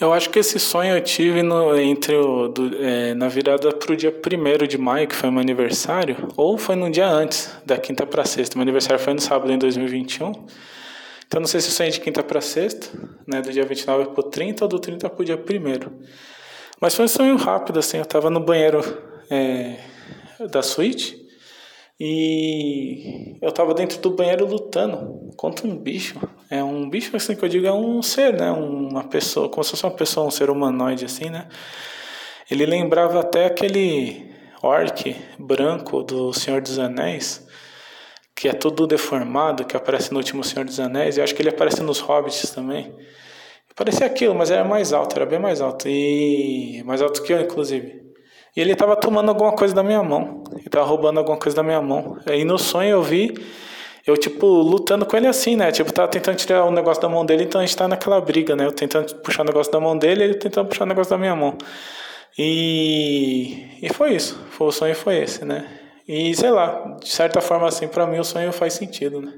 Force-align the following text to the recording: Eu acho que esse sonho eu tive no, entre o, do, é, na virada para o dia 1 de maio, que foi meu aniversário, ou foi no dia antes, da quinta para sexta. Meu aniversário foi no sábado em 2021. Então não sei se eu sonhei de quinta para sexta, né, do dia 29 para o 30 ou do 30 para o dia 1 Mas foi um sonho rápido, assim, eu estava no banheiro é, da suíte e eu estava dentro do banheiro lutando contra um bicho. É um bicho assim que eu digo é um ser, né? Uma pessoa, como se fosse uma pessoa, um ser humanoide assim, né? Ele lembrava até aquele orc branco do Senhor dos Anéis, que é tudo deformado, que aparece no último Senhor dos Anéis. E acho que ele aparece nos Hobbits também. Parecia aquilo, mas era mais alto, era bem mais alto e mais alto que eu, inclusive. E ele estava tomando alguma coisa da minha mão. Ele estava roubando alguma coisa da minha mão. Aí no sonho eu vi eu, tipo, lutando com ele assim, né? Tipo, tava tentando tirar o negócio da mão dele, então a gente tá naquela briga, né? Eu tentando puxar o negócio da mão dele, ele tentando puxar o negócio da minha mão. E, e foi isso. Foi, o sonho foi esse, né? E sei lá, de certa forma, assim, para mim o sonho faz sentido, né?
Eu 0.00 0.12
acho 0.12 0.30
que 0.30 0.38
esse 0.38 0.60
sonho 0.60 0.94
eu 0.94 1.02
tive 1.02 1.42
no, 1.42 1.76
entre 1.76 2.14
o, 2.14 2.46
do, 2.46 2.72
é, 2.80 3.14
na 3.14 3.26
virada 3.26 3.72
para 3.72 3.92
o 3.92 3.96
dia 3.96 4.14
1 4.14 4.66
de 4.68 4.78
maio, 4.78 5.08
que 5.08 5.14
foi 5.14 5.28
meu 5.28 5.40
aniversário, 5.40 6.28
ou 6.36 6.56
foi 6.56 6.76
no 6.76 6.88
dia 6.88 7.08
antes, 7.08 7.50
da 7.66 7.76
quinta 7.76 8.06
para 8.06 8.24
sexta. 8.24 8.56
Meu 8.56 8.62
aniversário 8.62 9.02
foi 9.02 9.12
no 9.12 9.20
sábado 9.20 9.52
em 9.52 9.58
2021. 9.58 10.46
Então 11.26 11.40
não 11.40 11.48
sei 11.48 11.60
se 11.60 11.66
eu 11.66 11.72
sonhei 11.72 11.90
de 11.90 12.00
quinta 12.00 12.22
para 12.22 12.40
sexta, 12.40 12.88
né, 13.26 13.42
do 13.42 13.50
dia 13.50 13.64
29 13.64 14.10
para 14.10 14.20
o 14.20 14.22
30 14.22 14.64
ou 14.64 14.68
do 14.68 14.78
30 14.78 15.10
para 15.10 15.20
o 15.20 15.24
dia 15.24 15.36
1 15.36 15.40
Mas 16.80 16.94
foi 16.94 17.04
um 17.04 17.08
sonho 17.08 17.36
rápido, 17.36 17.80
assim, 17.80 17.96
eu 17.96 18.04
estava 18.04 18.30
no 18.30 18.38
banheiro 18.38 18.80
é, 19.28 19.78
da 20.48 20.62
suíte 20.62 21.26
e 21.98 23.36
eu 23.42 23.48
estava 23.48 23.74
dentro 23.74 23.98
do 23.98 24.10
banheiro 24.10 24.46
lutando 24.46 25.32
contra 25.36 25.66
um 25.66 25.76
bicho. 25.76 26.20
É 26.50 26.64
um 26.64 26.88
bicho 26.88 27.14
assim 27.14 27.36
que 27.36 27.44
eu 27.44 27.48
digo 27.48 27.66
é 27.66 27.72
um 27.72 28.00
ser, 28.02 28.32
né? 28.32 28.50
Uma 28.50 29.04
pessoa, 29.04 29.50
como 29.50 29.62
se 29.62 29.70
fosse 29.70 29.84
uma 29.84 29.92
pessoa, 29.92 30.26
um 30.26 30.30
ser 30.30 30.48
humanoide 30.48 31.04
assim, 31.04 31.28
né? 31.28 31.46
Ele 32.50 32.64
lembrava 32.64 33.20
até 33.20 33.44
aquele 33.44 34.32
orc 34.62 35.14
branco 35.38 36.02
do 36.02 36.32
Senhor 36.32 36.62
dos 36.62 36.78
Anéis, 36.78 37.46
que 38.34 38.48
é 38.48 38.52
tudo 38.54 38.86
deformado, 38.86 39.64
que 39.66 39.76
aparece 39.76 40.10
no 40.10 40.18
último 40.18 40.42
Senhor 40.42 40.64
dos 40.64 40.80
Anéis. 40.80 41.18
E 41.18 41.20
acho 41.20 41.34
que 41.34 41.42
ele 41.42 41.50
aparece 41.50 41.82
nos 41.82 42.00
Hobbits 42.00 42.50
também. 42.50 42.94
Parecia 43.76 44.06
aquilo, 44.06 44.34
mas 44.34 44.50
era 44.50 44.64
mais 44.64 44.92
alto, 44.92 45.14
era 45.16 45.26
bem 45.26 45.38
mais 45.38 45.60
alto 45.60 45.86
e 45.86 46.82
mais 46.84 47.02
alto 47.02 47.22
que 47.22 47.32
eu, 47.32 47.40
inclusive. 47.40 48.02
E 48.56 48.60
ele 48.60 48.72
estava 48.72 48.96
tomando 48.96 49.28
alguma 49.28 49.52
coisa 49.52 49.74
da 49.74 49.82
minha 49.82 50.02
mão. 50.02 50.42
Ele 50.52 50.66
estava 50.66 50.86
roubando 50.86 51.18
alguma 51.18 51.36
coisa 51.36 51.54
da 51.54 51.62
minha 51.62 51.80
mão. 51.82 52.18
Aí 52.26 52.42
no 52.44 52.58
sonho 52.58 52.88
eu 52.88 53.02
vi 53.02 53.34
eu, 54.08 54.16
tipo, 54.16 54.46
lutando 54.46 55.04
com 55.04 55.16
ele 55.18 55.26
assim, 55.26 55.54
né? 55.54 55.70
Tipo, 55.70 55.92
tava 55.92 56.08
tentando 56.08 56.36
tirar 56.36 56.64
o 56.64 56.70
negócio 56.70 57.02
da 57.02 57.08
mão 57.10 57.26
dele, 57.26 57.44
então 57.44 57.60
a 57.60 57.66
gente 57.66 57.76
tá 57.76 57.86
naquela 57.86 58.18
briga, 58.20 58.56
né? 58.56 58.64
Eu 58.64 58.72
tentando 58.72 59.14
puxar 59.16 59.42
o 59.42 59.44
negócio 59.44 59.70
da 59.70 59.78
mão 59.78 59.98
dele, 59.98 60.24
ele 60.24 60.34
tentando 60.34 60.66
puxar 60.66 60.84
o 60.84 60.88
negócio 60.88 61.10
da 61.10 61.18
minha 61.18 61.36
mão. 61.36 61.58
E, 62.38 63.68
e 63.82 63.92
foi 63.92 64.14
isso. 64.14 64.42
Foi, 64.50 64.68
o 64.68 64.72
sonho 64.72 64.94
foi 64.94 65.18
esse, 65.18 65.44
né? 65.44 65.68
E 66.08 66.34
sei 66.34 66.50
lá, 66.50 66.96
de 67.02 67.08
certa 67.08 67.42
forma, 67.42 67.68
assim, 67.68 67.86
para 67.86 68.06
mim 68.06 68.18
o 68.18 68.24
sonho 68.24 68.50
faz 68.50 68.72
sentido, 68.72 69.20
né? 69.20 69.34